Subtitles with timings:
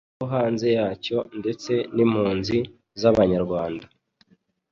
[0.15, 2.57] abo hanze yacyo ndetse n'impunzi
[2.99, 3.85] z'abanyarwanda.